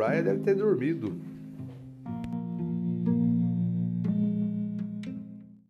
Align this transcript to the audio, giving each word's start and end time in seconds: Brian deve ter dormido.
Brian 0.00 0.24
deve 0.24 0.42
ter 0.42 0.54
dormido. 0.54 1.12